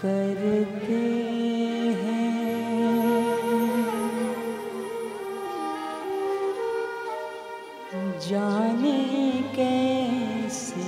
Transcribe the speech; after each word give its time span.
करते 0.00 0.98
हैं। 2.02 2.38
जाने 8.28 8.92
कैसे 9.56 10.86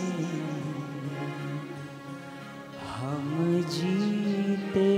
हम 2.90 3.62
जीते 3.70 4.90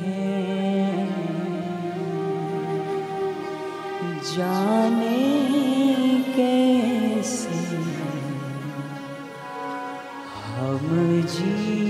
हैं। 0.00 1.06
जाने 4.32 5.18
कैसे 6.36 7.60
हम 10.46 10.88
जीते 11.26 11.81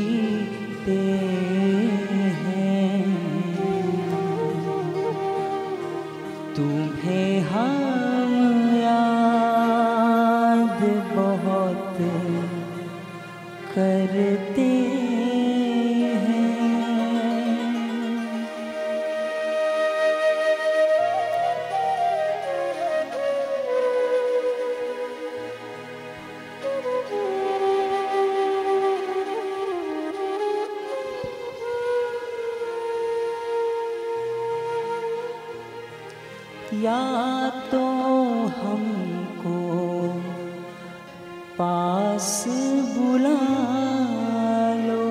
या 36.82 37.50
तो 37.72 37.80
हमको, 38.46 39.56
पास 41.58 42.44
बुला 42.98 43.38
लो। 44.74 45.06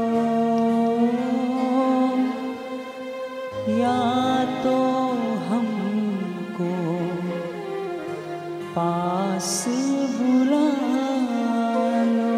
या 3.80 4.46
तो 4.64 4.78
हमको, 5.50 6.74
पास 8.76 9.66
बुला 10.22 10.68
लो। 12.06 12.38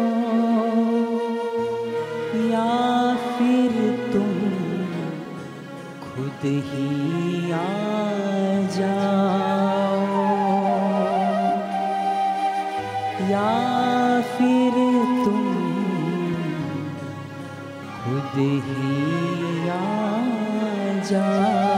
या 2.50 3.16
फिर 3.16 3.72
तुम 4.12 4.34
खुद 6.00 6.40
ही 6.44 6.93
या 13.30 14.20
फिर 14.32 14.74
तुम 15.24 15.44
खुद 17.94 18.34
ही 18.66 19.68
आ 19.68 19.80
जाओ। 21.10 21.73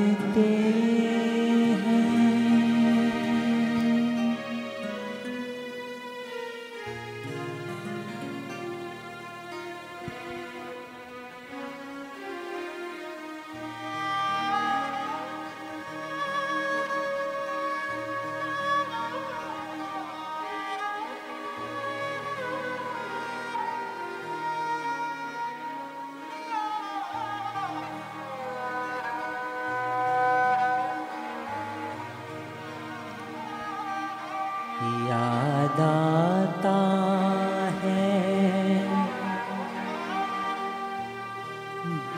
करते 0.00 0.89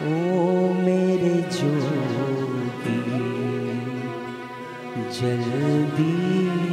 ओ 0.02 0.14
मेरे 0.84 1.36
जोगी 1.58 3.00
जल्दी 5.18 6.65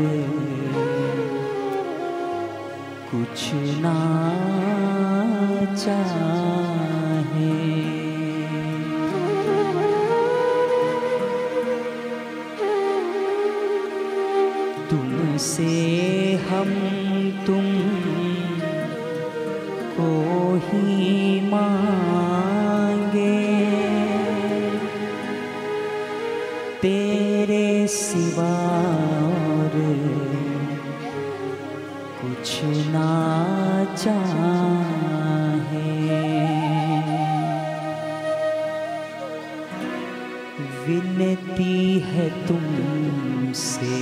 कुछ 3.11 3.51
ना 3.53 3.97
चाहे। 5.75 6.56
तेरे 26.81 27.87
सिवा 27.87 28.55
और 29.27 29.75
कुछ 32.19 32.49
ना 32.93 33.13
चाहे। 33.95 34.97
विनती 40.87 41.99
है 41.99 42.29
तुमसे 42.47 43.97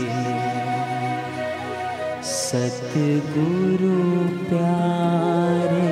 सतगुरु 2.32 3.98
प्यारे। 4.50 5.90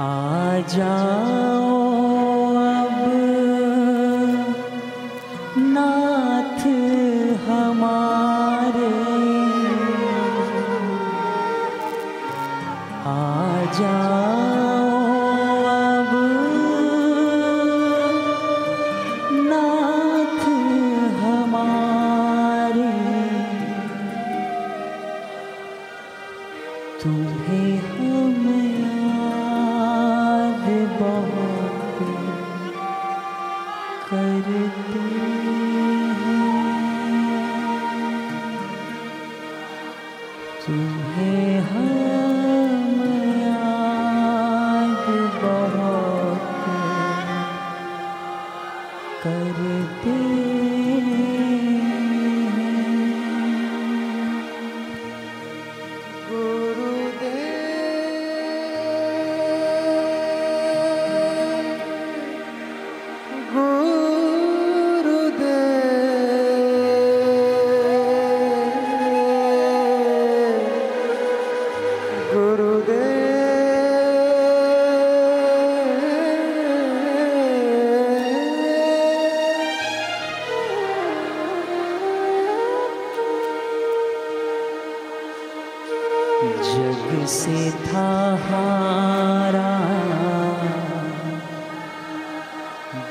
आ 0.00 0.60
जाओ 0.76 1.61
आ 13.04 13.64
जाओ 13.78 14.41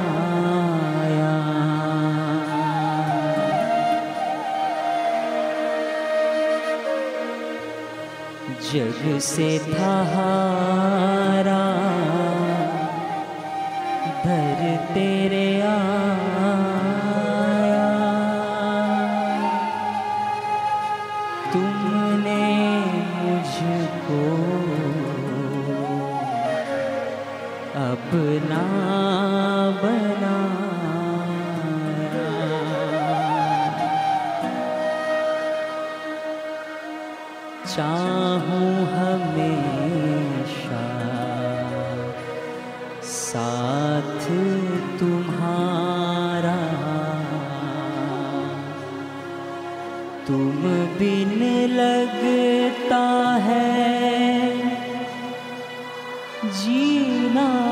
जग 8.71 9.19
से 9.19 9.59
था 9.59 9.95
धर 14.23 14.59
तेरे 14.93 15.47
तुमने 21.53 22.43
मुझको 23.13 24.21
अपना 27.81 28.63
बनाया। 29.81 30.69
चाहूँ 37.65 38.71
हमेशा 38.95 40.85
साथ 43.13 43.80
तुम्हारा। 44.99 46.57
तुम 50.27 50.61
बिन 50.99 51.41
लगता 51.69 53.35
है। 53.35 53.91
जीना 56.43 57.71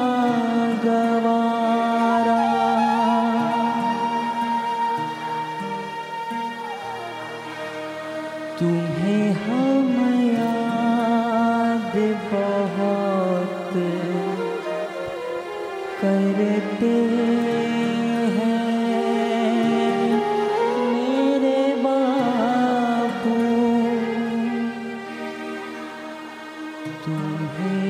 तुम्हें 8.59 9.08
तुम्हें 27.03 27.89